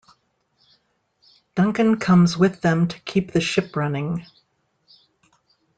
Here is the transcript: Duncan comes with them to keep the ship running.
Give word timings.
Duncan 1.53 1.99
comes 1.99 2.35
with 2.35 2.61
them 2.61 2.87
to 2.87 2.99
keep 3.01 3.33
the 3.33 3.39
ship 3.39 3.75
running. 3.75 4.25